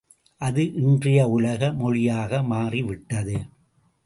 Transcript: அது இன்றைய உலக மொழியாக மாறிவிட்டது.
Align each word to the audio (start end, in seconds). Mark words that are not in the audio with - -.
அது 0.41 0.63
இன்றைய 0.73 1.27
உலக 1.27 1.71
மொழியாக 1.73 2.41
மாறிவிட்டது. 2.43 3.37